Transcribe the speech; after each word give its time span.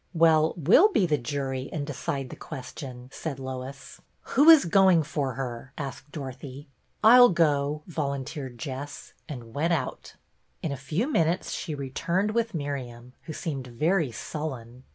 "Well, 0.15 0.55
we'll 0.57 0.87
be 0.91 1.05
the 1.05 1.19
jury 1.19 1.69
and 1.71 1.85
decide 1.85 2.31
the 2.31 2.35
question," 2.35 3.07
said 3.13 3.37
Lois." 3.37 4.01
Who 4.33 4.49
is 4.49 4.65
going 4.65 5.03
for 5.03 5.33
her?" 5.35 5.73
asked 5.77 6.11
Dorothy." 6.11 6.67
I 7.03 7.19
'll 7.19 7.29
go," 7.29 7.83
volunteered 7.85 8.57
Jess, 8.57 9.13
and 9.29 9.53
went 9.53 9.73
out. 9.73 10.15
In 10.63 10.71
a 10.71 10.75
few 10.75 11.07
minutes 11.07 11.51
she 11.51 11.75
returned 11.75 12.31
with 12.31 12.55
Miriam, 12.55 13.13
who 13.25 13.33
seemed 13.33 13.67
very 13.67 14.11
sullen. 14.11 14.85